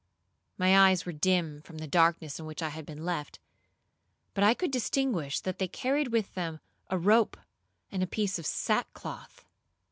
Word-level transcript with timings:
My 0.57 0.89
eyes 0.89 1.05
were 1.05 1.11
dim 1.11 1.61
from 1.61 1.77
the 1.77 1.85
darkness 1.85 2.39
in 2.39 2.47
which 2.47 2.63
I 2.63 2.69
had 2.69 2.87
been 2.87 3.05
left, 3.05 3.37
but 4.33 4.43
I 4.43 4.55
could 4.55 4.71
distinguish 4.71 5.39
that 5.41 5.59
they 5.59 5.67
carried 5.67 6.07
with 6.07 6.33
them 6.33 6.59
a 6.89 6.97
rope 6.97 7.37
and 7.91 8.01
a 8.01 8.07
piece 8.07 8.39
of 8.39 8.47
sackcloth. 8.47 9.45